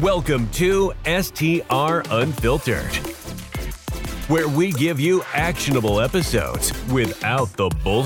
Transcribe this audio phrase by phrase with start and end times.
[0.00, 2.96] Welcome to STR Unfiltered,
[4.26, 8.04] where we give you actionable episodes without the bull.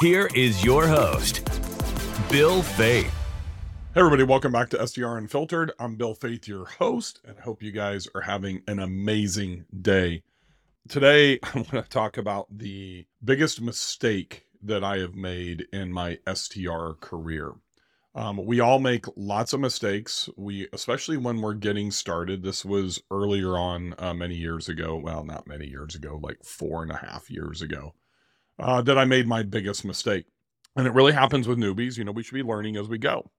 [0.00, 1.44] Here is your host,
[2.32, 3.04] Bill Faeth.
[3.04, 3.10] Hey,
[3.94, 5.70] everybody, welcome back to STR Unfiltered.
[5.78, 10.24] I'm Bill Faeth, your host, and hope you guys are having an amazing day.
[10.88, 16.18] Today, I want to talk about the biggest mistake that I have made in my
[16.26, 17.52] STR career.
[18.16, 20.30] Um, we all make lots of mistakes.
[20.38, 22.42] We, especially when we're getting started.
[22.42, 24.96] This was earlier on, uh, many years ago.
[24.96, 27.94] Well, not many years ago, like four and a half years ago,
[28.58, 30.24] uh, that I made my biggest mistake.
[30.74, 31.98] And it really happens with newbies.
[31.98, 33.30] You know, we should be learning as we go.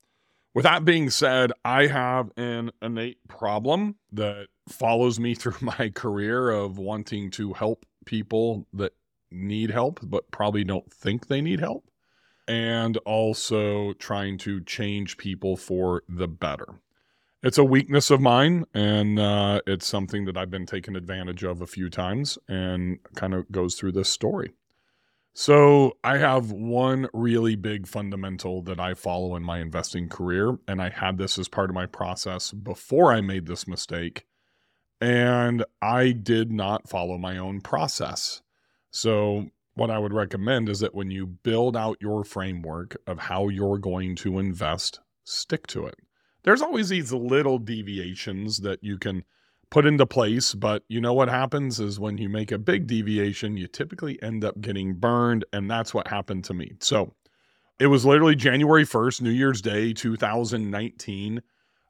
[0.54, 6.52] With that being said, I have an innate problem that follows me through my career
[6.52, 8.94] of wanting to help people that
[9.32, 11.84] need help, but probably don't think they need help,
[12.48, 16.80] and also trying to change people for the better.
[17.44, 21.62] It's a weakness of mine, and uh, it's something that I've been taken advantage of
[21.62, 24.54] a few times, and kind of goes through this story.
[25.34, 30.82] So, I have one really big fundamental that I follow in my investing career, and
[30.82, 34.26] I had this as part of my process before I made this mistake.
[35.00, 38.42] And I did not follow my own process.
[38.90, 43.48] So, what I would recommend is that when you build out your framework of how
[43.48, 45.96] you're going to invest, stick to it.
[46.44, 49.24] There's always these little deviations that you can
[49.70, 50.54] put into place.
[50.54, 54.44] But you know what happens is when you make a big deviation, you typically end
[54.44, 55.46] up getting burned.
[55.54, 56.74] And that's what happened to me.
[56.80, 57.14] So
[57.80, 61.42] it was literally January 1st, New Year's Day, 2019.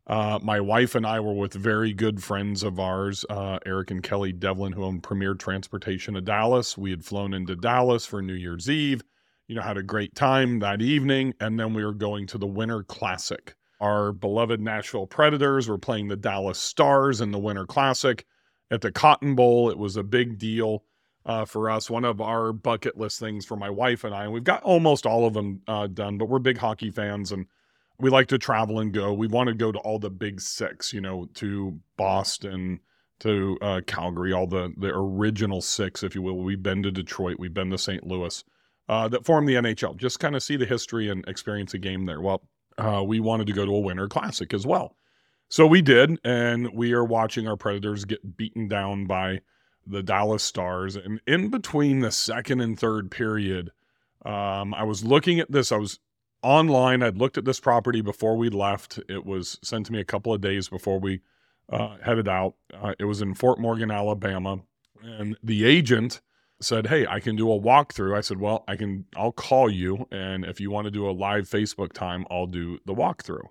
[0.07, 4.01] Uh, my wife and I were with very good friends of ours, uh, Eric and
[4.01, 6.77] Kelly Devlin, who own Premier Transportation of Dallas.
[6.77, 9.03] We had flown into Dallas for New Year's Eve,
[9.47, 11.33] you know, had a great time that evening.
[11.41, 13.53] And then we were going to the Winter Classic.
[13.81, 18.25] Our beloved Nashville Predators were playing the Dallas Stars in the Winter Classic
[18.71, 19.69] at the Cotton Bowl.
[19.69, 20.83] It was a big deal
[21.25, 24.23] uh, for us, one of our bucket list things for my wife and I.
[24.23, 27.45] And we've got almost all of them uh, done, but we're big hockey fans and
[27.99, 29.13] we like to travel and go.
[29.13, 32.79] We want to go to all the big six, you know, to Boston,
[33.19, 36.37] to uh, Calgary, all the the original six, if you will.
[36.37, 38.05] We've been to Detroit, we've been to St.
[38.05, 38.43] Louis,
[38.87, 39.97] uh, that form the NHL.
[39.97, 42.21] Just kind of see the history and experience a game there.
[42.21, 42.43] Well,
[42.77, 44.95] uh, we wanted to go to a Winter Classic as well.
[45.49, 49.39] So we did, and we are watching our Predators get beaten down by
[49.85, 50.97] the Dallas Stars.
[50.97, 53.71] And in between the second and third period,
[54.25, 55.71] um, I was looking at this.
[55.71, 55.99] I was
[56.43, 57.03] online.
[57.03, 58.99] I'd looked at this property before we left.
[59.09, 61.21] It was sent to me a couple of days before we
[61.71, 62.55] uh, headed out.
[62.73, 64.59] Uh, it was in Fort Morgan, Alabama.
[65.01, 66.21] And the agent
[66.61, 68.15] said, Hey, I can do a walkthrough.
[68.15, 70.07] I said, Well, I can, I'll call you.
[70.11, 73.47] And if you want to do a live Facebook time, I'll do the walkthrough.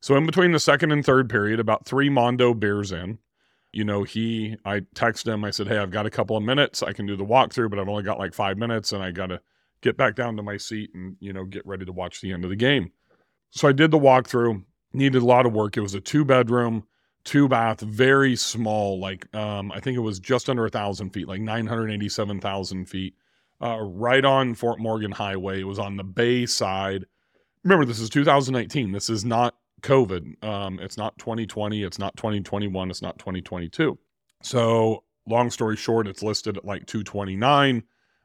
[0.00, 3.18] So, in between the second and third period, about three Mondo beers in,
[3.72, 6.82] you know, he, I texted him, I said, Hey, I've got a couple of minutes.
[6.82, 9.26] I can do the walkthrough, but I've only got like five minutes and I got
[9.26, 9.40] to
[9.80, 12.44] get back down to my seat and, you know, get ready to watch the end
[12.44, 12.90] of the game.
[13.50, 14.62] So, I did the walkthrough,
[14.92, 15.76] needed a lot of work.
[15.76, 16.84] It was a two bedroom,
[17.24, 21.28] two bath, very small, like um, I think it was just under a thousand feet,
[21.28, 23.14] like 987,000 feet,
[23.60, 25.60] uh, right on Fort Morgan Highway.
[25.60, 27.04] It was on the bay side.
[27.64, 28.92] Remember, this is 2019.
[28.92, 30.42] This is not COVID.
[30.42, 31.82] Um, it's not 2020.
[31.82, 32.90] It's not 2021.
[32.90, 33.98] It's not 2022.
[34.42, 37.82] So, long story short, it's listed at like 229.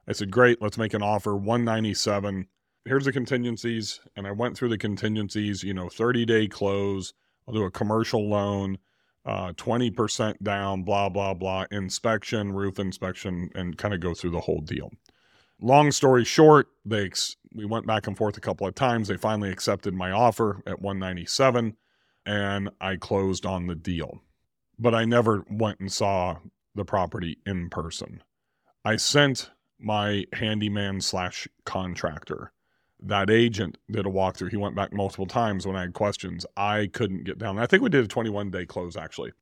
[0.08, 2.48] I said, great, let's make an offer, 197.
[2.86, 4.00] Here's the contingencies.
[4.16, 7.14] And I went through the contingencies, you know, 30 day close.
[7.48, 8.78] I'll do a commercial loan
[9.26, 14.42] uh, 20% down, blah, blah, blah, inspection, roof inspection, and kind of go through the
[14.42, 14.92] whole deal.
[15.62, 17.12] Long story short, they
[17.56, 19.08] we went back and forth a couple of times.
[19.08, 21.78] They finally accepted my offer at 197
[22.26, 24.22] and I closed on the deal.
[24.78, 26.38] But I never went and saw
[26.76, 28.24] the property in person.
[28.84, 29.52] I sent
[29.84, 32.52] my handyman slash contractor
[33.06, 34.50] that agent did a walkthrough.
[34.50, 36.46] He went back multiple times when I had questions.
[36.56, 37.60] I couldn't get down.
[37.60, 39.34] I think we did a 21 day close actually.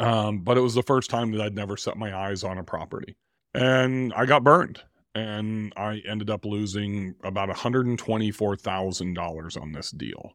[0.00, 2.64] Um, but it was the first time that I'd never set my eyes on a
[2.64, 3.16] property.
[3.54, 4.82] And I got burned.
[5.14, 10.34] And I ended up losing about $124,000 on this deal.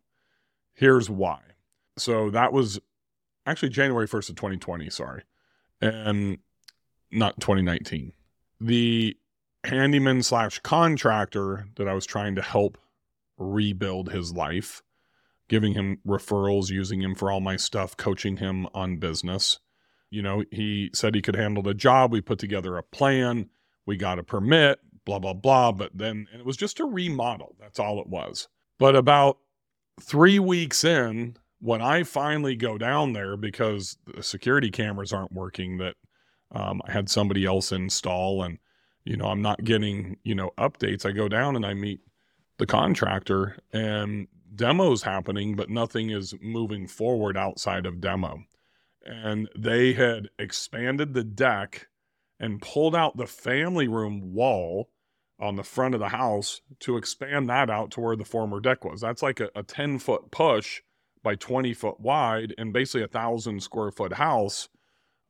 [0.73, 1.39] Here's why.
[1.97, 2.79] So that was
[3.45, 5.21] actually January 1st of 2020, sorry.
[5.79, 6.39] And
[7.11, 8.13] not 2019.
[8.59, 9.15] The
[9.63, 12.77] handyman slash contractor that I was trying to help
[13.37, 14.81] rebuild his life,
[15.47, 19.59] giving him referrals, using him for all my stuff, coaching him on business.
[20.09, 22.11] You know, he said he could handle the job.
[22.11, 23.49] We put together a plan.
[23.85, 25.71] We got a permit, blah, blah, blah.
[25.71, 27.55] But then it was just a remodel.
[27.59, 28.47] That's all it was.
[28.77, 29.39] But about
[30.01, 35.77] three weeks in, when I finally go down there because the security cameras aren't working
[35.77, 35.95] that
[36.51, 38.59] um, I had somebody else install and
[39.05, 41.05] you know I'm not getting you know updates.
[41.05, 42.01] I go down and I meet
[42.57, 48.43] the contractor and demos happening, but nothing is moving forward outside of demo.
[49.05, 51.87] And they had expanded the deck
[52.39, 54.89] and pulled out the family room wall
[55.39, 58.85] on the front of the house to expand that out to where the former deck
[58.85, 59.01] was.
[59.01, 60.81] That's like a, a 10 foot push
[61.21, 64.69] by 20 foot wide and basically a thousand square foot house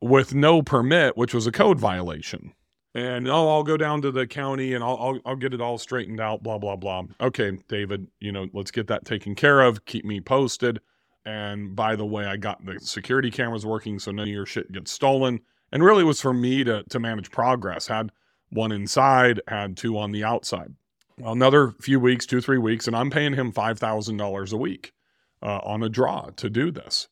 [0.02, 2.54] with no permit, which was a code violation.
[2.96, 5.78] And oh, I'll go down to the county and I'll, I'll I'll get it all
[5.80, 6.44] straightened out.
[6.44, 7.04] Blah blah blah.
[7.20, 9.86] Okay, David, you know, let's get that taken care of.
[9.86, 10.80] Keep me posted.
[11.26, 14.72] And by the way, I got the security cameras working, so none of your shit
[14.72, 15.40] gets stolen.
[15.72, 17.88] And really, it was for me to to manage progress.
[17.88, 18.12] Had
[18.52, 20.76] one inside, had two on the outside.
[21.18, 24.58] Well, another few weeks, two three weeks, and I'm paying him five thousand dollars a
[24.58, 24.94] week
[25.42, 27.08] uh, on a draw to do this.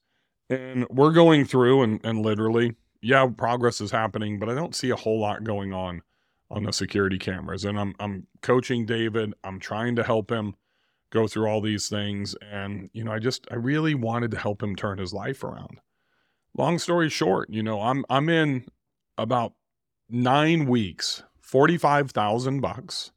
[0.50, 4.90] And we're going through and, and literally, yeah, progress is happening, but I don't see
[4.92, 6.02] a whole lot going on
[6.50, 7.66] on the security cameras.
[7.66, 9.34] And I'm, I'm coaching David.
[9.44, 10.56] I'm trying to help him
[11.12, 12.36] go through all these things.
[12.52, 15.80] And, you know, I just, I really wanted to help him turn his life around.
[16.58, 18.66] Long story short, you know, I'm, I'm in
[19.18, 19.54] about
[20.10, 23.12] nine weeks, 45,000 bucks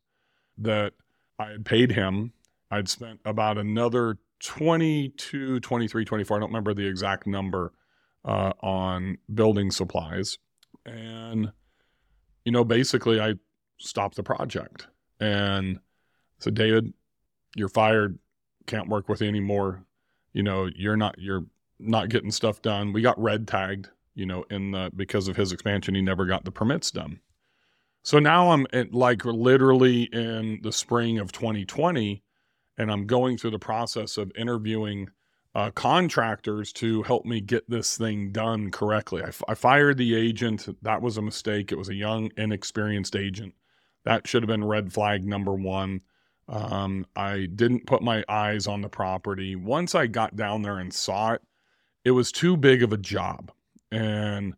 [0.59, 0.93] that
[1.39, 2.33] I had paid him.
[2.71, 6.37] I'd spent about another 22, 23, 24.
[6.37, 7.73] I don't remember the exact number
[8.25, 10.39] uh, on building supplies.
[10.87, 11.53] And,
[12.45, 13.35] you know, basically I
[13.79, 14.87] stopped the project
[15.21, 15.79] and
[16.39, 16.93] said, David,
[17.57, 18.19] you're fired.
[18.67, 19.85] Can't work with you anymore.
[20.33, 21.45] You know, you're not, you're
[21.79, 22.93] not getting stuff done.
[22.93, 26.45] We got red tagged, you know, in the, because of his expansion, he never got
[26.45, 27.21] the permits done.
[28.03, 32.23] So now I'm at, like literally in the spring of 2020
[32.77, 35.09] and I'm going through the process of interviewing
[35.55, 39.23] uh, contractors to help me get this thing done correctly.
[39.23, 40.69] I, f- I fired the agent.
[40.83, 41.71] That was a mistake.
[41.71, 43.55] It was a young, inexperienced agent.
[44.05, 46.01] That should have been red flag number one.
[46.49, 49.57] Um, I didn't put my eyes on the property.
[49.57, 51.43] Once I got down there and saw it,
[52.05, 53.51] it was too big of a job.
[53.91, 54.55] And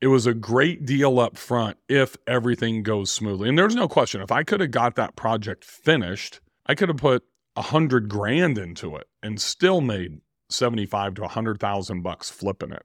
[0.00, 3.48] it was a great deal up front if everything goes smoothly.
[3.48, 6.98] And there's no question, if I could have got that project finished, I could have
[6.98, 7.24] put
[7.56, 10.20] a hundred grand into it and still made
[10.54, 12.84] 75 to a hundred thousand bucks flipping it.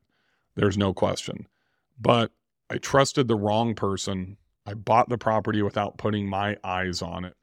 [0.55, 1.47] There's no question.
[1.99, 2.31] But
[2.69, 4.37] I trusted the wrong person.
[4.65, 7.35] I bought the property without putting my eyes on it.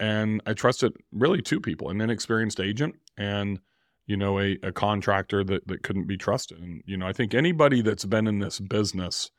[0.00, 3.60] And I trusted really two people, an inexperienced agent and,
[4.06, 6.60] you know, a, a contractor that, that couldn't be trusted.
[6.60, 9.30] And, you know, I think anybody that's been in this business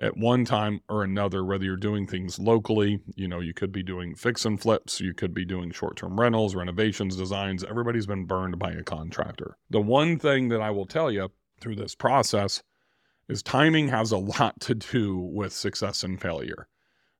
[0.00, 3.82] at one time or another, whether you're doing things locally, you know, you could be
[3.82, 7.62] doing fix and flips, you could be doing short term rentals, renovations, designs.
[7.64, 9.56] Everybody's been burned by a contractor.
[9.68, 11.30] The one thing that I will tell you
[11.60, 12.62] through this process
[13.28, 16.66] is timing has a lot to do with success and failure.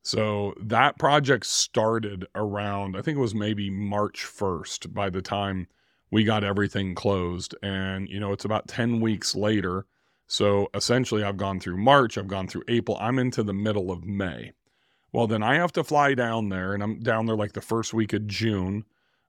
[0.03, 5.69] So that project started around, I think it was maybe March 1st by the time
[6.11, 7.55] we got everything closed.
[7.63, 9.85] And, you know, it's about 10 weeks later
[10.31, 14.05] so essentially, I've gone through March, I've gone through April, I'm into the middle of
[14.05, 14.53] May.
[15.13, 17.93] Well, then I have to fly down there, and I'm down there like the first
[17.93, 18.85] week of June,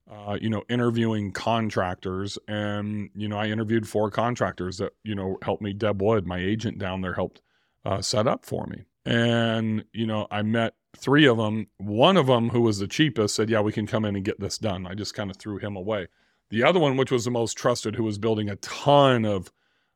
[0.08, 2.38] uh, you know, interviewing contractors.
[2.48, 5.74] And, you know, I interviewed four contractors that, you know, helped me.
[5.74, 7.42] Deb Wood, my agent down there, helped
[7.84, 8.84] uh, set up for me.
[9.04, 11.66] And, you know, I met three of them.
[11.78, 14.40] One of them, who was the cheapest, said, Yeah, we can come in and get
[14.40, 14.86] this done.
[14.86, 16.10] I just kind of threw him away.
[16.52, 19.52] The other one, which was the most trusted, who was building a ton of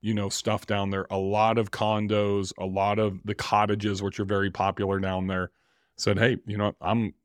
[0.05, 1.07] you know, stuff down there.
[1.09, 5.49] A lot of condos, a lot of the cottages, which are very popular down there,
[5.97, 7.15] said, Hey, you know, I'm,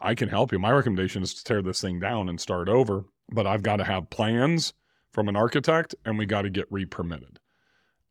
[0.00, 0.60] I can help you.
[0.60, 3.84] My recommendation is to tear this thing down and start over, but I've got to
[3.84, 4.72] have plans
[5.10, 7.40] from an architect and we got to get re-permitted.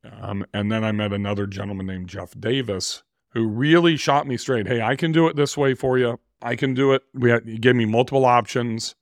[0.03, 4.68] Um, and then I met another gentleman named Jeff Davis who really shot me straight.
[4.68, 6.20] Hey, I can do it this way for you.
[6.41, 7.03] I can do it.
[7.13, 8.94] We had, he gave me multiple options.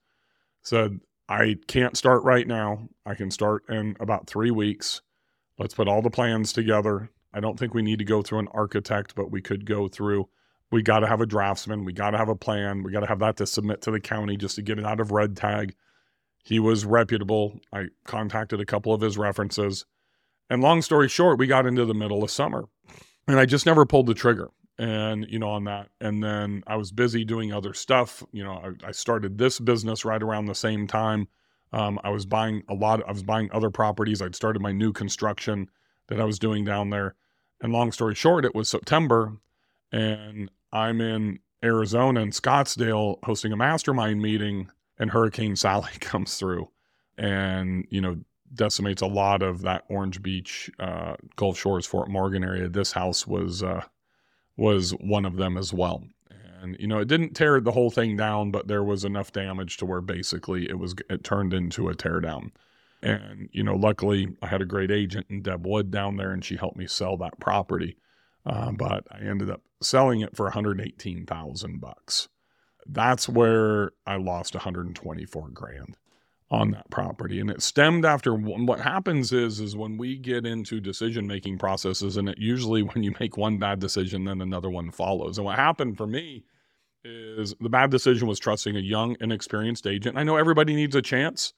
[0.61, 2.89] Said, I can't start right now.
[3.05, 5.01] I can start in about three weeks.
[5.59, 7.11] Let's put all the plans together.
[7.31, 10.27] I don't think we need to go through an architect, but we could go through.
[10.71, 11.85] We got to have a draftsman.
[11.85, 12.81] We got to have a plan.
[12.81, 14.99] We got to have that to submit to the county just to get it out
[14.99, 15.75] of red tag.
[16.43, 17.59] He was reputable.
[17.71, 19.85] I contacted a couple of his references.
[20.49, 22.65] And long story short, we got into the middle of summer
[23.29, 25.89] and I just never pulled the trigger and you know on that.
[26.01, 28.23] And then i was busy doing other stuff.
[28.31, 31.27] You know i, I started this business right around the same time.
[31.71, 34.21] Um, i was buying a lot i was buying other properties.
[34.21, 35.69] I'd started my new construction
[36.07, 37.15] that i was doing down there.
[37.61, 39.37] And long story short it was september
[39.91, 46.69] and i'm in arizona in scottsdale hosting a mastermind meeting and hurricane sally comes through
[47.17, 48.15] and you know
[48.53, 52.67] decimates a lot of that Orange Beach, uh, Gulf Shores, Fort Morgan area.
[52.67, 53.83] This house was uh,
[54.59, 56.03] was one of them as well.
[56.61, 59.77] And you know, it didn't tear the whole thing down, but there was enough damage
[59.77, 62.51] to where basically it was it turned into a tear down.
[63.01, 66.43] And you know, luckily I had a great agent in Deb Wood down there, and
[66.43, 67.97] she helped me sell that property.
[68.45, 72.27] Uh, but I ended up selling it for 118,000 bucks.
[72.85, 75.95] That's where I lost 124 grand
[76.51, 80.79] on that property and it stemmed after what happens is is when we get into
[80.79, 84.91] decision making processes and it usually when you make one bad decision then another one
[84.91, 86.43] follows and what happened for me
[87.05, 90.17] is the bad decision was trusting a young inexperienced agent.
[90.17, 91.53] I know everybody needs a chance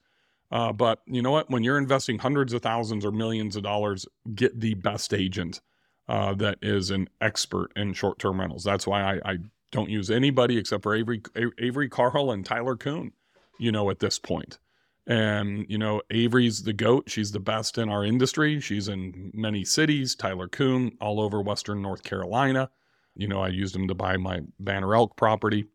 [0.52, 1.50] uh, but you know what?
[1.50, 5.62] When you're investing hundreds of thousands or millions of dollars get the best agent
[6.08, 8.62] uh, that is an expert in short-term rentals.
[8.62, 9.38] That's why I, I
[9.72, 11.22] don't use anybody except for avery
[11.58, 13.12] avery carl and tyler Kuhn
[13.58, 14.58] you know at this point
[15.06, 17.10] and, you know, Avery's the GOAT.
[17.10, 18.60] She's the best in our industry.
[18.60, 22.70] She's in many cities, Tyler Kuhn, all over Western North Carolina.
[23.14, 25.66] You know, I used him to buy my Banner Elk property,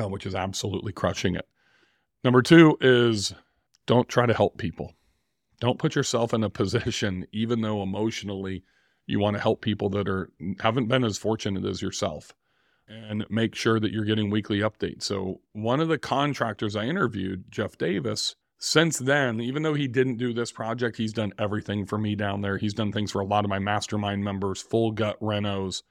[0.00, 1.48] uh, which is absolutely crushing it.
[2.24, 3.32] Number two is
[3.86, 4.92] don't try to help people.
[5.60, 8.64] Don't put yourself in a position, even though emotionally
[9.06, 10.30] you want to help people that are
[10.60, 12.32] haven't been as fortunate as yourself
[12.88, 15.04] and make sure that you're getting weekly updates.
[15.04, 20.18] So one of the contractors I interviewed, Jeff Davis, since then, even though he didn't
[20.18, 22.58] do this project, he's done everything for me down there.
[22.58, 25.82] He's done things for a lot of my mastermind members, full gut renos,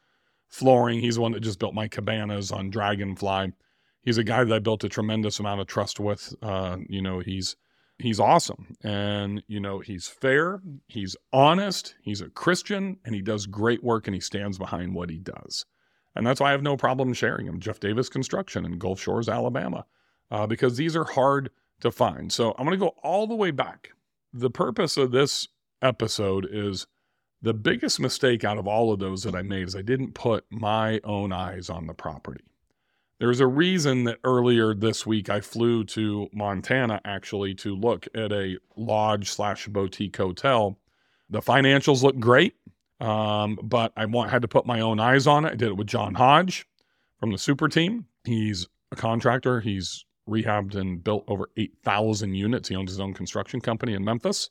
[0.47, 1.01] flooring.
[1.01, 3.51] He's one that just built my cabanas on Dragonfly.
[4.03, 6.33] He's a guy that I built a tremendous amount of trust with.
[6.41, 7.57] Uh, you know, he's
[7.99, 13.47] he's awesome, and you know, he's fair, he's honest, he's a Christian, and he does
[13.47, 15.65] great work, and he stands behind what he does.
[16.15, 17.59] And that's why I have no problem sharing him.
[17.59, 19.85] Jeff Davis Construction in Gulf Shores, Alabama,
[20.31, 21.51] uh, because these are hard
[21.81, 22.31] to find.
[22.31, 23.91] So I'm going to go all the way back.
[24.33, 25.47] The purpose of this
[25.81, 26.87] episode is
[27.41, 30.45] the biggest mistake out of all of those that I made is I didn't put
[30.49, 32.43] my own eyes on the property.
[33.19, 38.31] There's a reason that earlier this week I flew to Montana actually to look at
[38.31, 40.79] a lodge slash boutique hotel.
[41.29, 42.55] The financials look great,
[42.99, 45.53] um, but I want, had to put my own eyes on it.
[45.53, 46.67] I did it with John Hodge
[47.19, 48.05] from the super team.
[48.23, 49.61] He's a contractor.
[49.61, 52.69] He's rehabbed and built over 8,000 units.
[52.69, 54.49] He owns his own construction company in Memphis.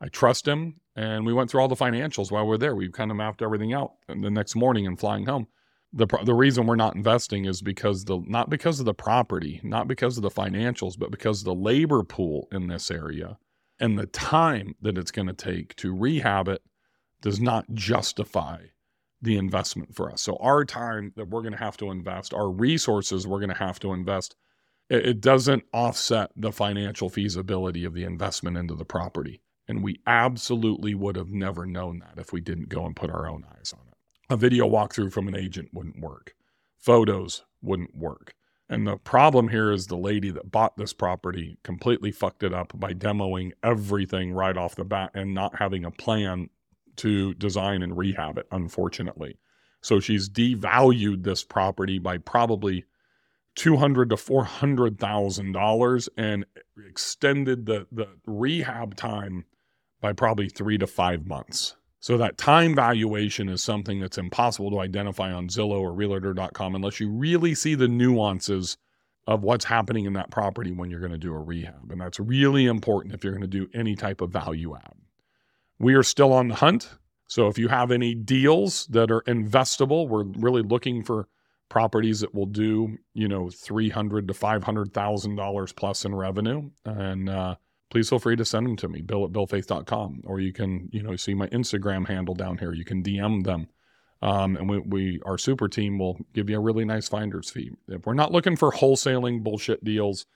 [0.00, 0.80] I trust him.
[0.94, 2.76] And we went through all the financials while we are there.
[2.76, 3.92] We kind of mapped everything out.
[4.08, 5.46] And the next morning and flying home,
[5.92, 9.88] the, the reason we're not investing is because the not because of the property, not
[9.88, 13.38] because of the financials, but because of the labor pool in this area
[13.78, 16.62] and the time that it's going to take to rehab it
[17.20, 18.58] does not justify
[19.20, 20.20] the investment for us.
[20.22, 23.56] So our time that we're going to have to invest, our resources we're going to
[23.56, 24.34] have to invest
[24.96, 29.42] it doesn't offset the financial feasibility of the investment into the property.
[29.68, 33.28] And we absolutely would have never known that if we didn't go and put our
[33.28, 33.94] own eyes on it.
[34.28, 36.34] A video walkthrough from an agent wouldn't work,
[36.78, 38.34] photos wouldn't work.
[38.68, 42.72] And the problem here is the lady that bought this property completely fucked it up
[42.74, 46.48] by demoing everything right off the bat and not having a plan
[46.96, 49.38] to design and rehab it, unfortunately.
[49.82, 52.86] So she's devalued this property by probably
[53.54, 56.44] two hundred to four hundred thousand dollars and
[56.88, 59.44] extended the the rehab time
[60.00, 61.76] by probably three to five months.
[62.00, 66.98] So that time valuation is something that's impossible to identify on Zillow or Realtor.com unless
[66.98, 68.76] you really see the nuances
[69.28, 71.92] of what's happening in that property when you're going to do a rehab.
[71.92, 74.94] And that's really important if you're going to do any type of value add.
[75.78, 76.90] We are still on the hunt.
[77.28, 81.28] So if you have any deals that are investable, we're really looking for
[81.72, 86.14] properties that will do you know three hundred to five hundred thousand dollars plus in
[86.14, 87.54] revenue, and uh,
[87.90, 91.02] please feel free to send them to me, bill at billfaeth.com, or you can you
[91.02, 92.74] know see my Instagram handle down here.
[92.74, 93.68] You can DM them.
[94.20, 97.72] Um, and we, we, our super team will give you a really nice finder's fee.
[97.88, 100.26] If we're not looking for wholesaling bullshit deals,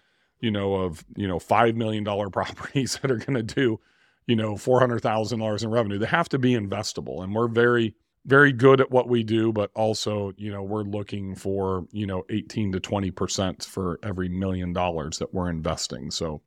[0.41, 3.79] you know, of, you know, $5 million properties that are going to do,
[4.27, 7.23] you know, $400,000 in revenue, they have to be investable.
[7.23, 7.95] And we're very,
[8.27, 12.25] very good at what we do, but also, you know, we're looking for, you know,
[12.29, 16.11] 18 to 20% for every million dollars that we're investing.
[16.11, 16.43] So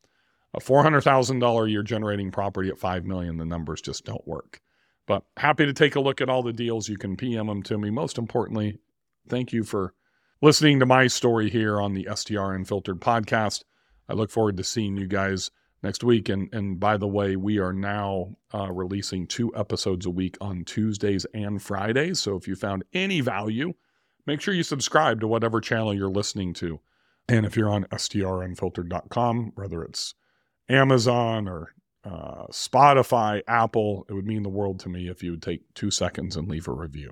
[0.54, 4.60] a $400,000 a year generating property at 5 million, the numbers just don't work.
[5.08, 6.90] But happy to take a look at all the deals.
[6.90, 7.90] You can PM them to me.
[7.90, 8.78] Most importantly,
[9.30, 9.94] thank you for
[10.42, 13.64] listening to my story here on the STR Unfiltered podcast.
[14.10, 15.50] I look forward to seeing you guys
[15.84, 16.30] next week.
[16.30, 20.66] And and by the way, we are now uh, releasing two episodes a week on
[20.66, 22.20] Tuesdays and Fridays.
[22.20, 23.74] So if you found any value,
[24.26, 26.80] make sure you subscribe to whatever channel you're listening to.
[27.28, 30.16] And if you're on strunfiltered.com, whether it's
[30.68, 35.44] Amazon or uh, Spotify, Apple, it would mean the world to me if you would
[35.44, 37.12] take two seconds and leave a review.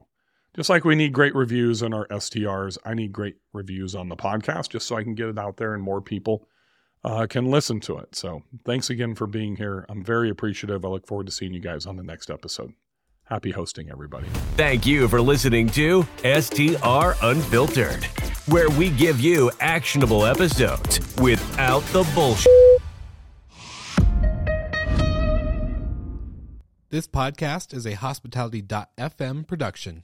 [0.55, 4.15] Just like we need great reviews on our STRs, I need great reviews on the
[4.15, 6.47] podcast just so I can get it out there and more people
[7.03, 8.15] uh, can listen to it.
[8.15, 9.85] So thanks again for being here.
[9.89, 10.83] I'm very appreciative.
[10.85, 12.73] I look forward to seeing you guys on the next episode.
[13.25, 14.27] Happy hosting, everybody.
[14.55, 18.05] Thank you for listening to STR Unfiltered,
[18.45, 22.51] where we give you actionable episodes without the bullshit.
[26.89, 30.03] This podcast is a hospitality.fm production.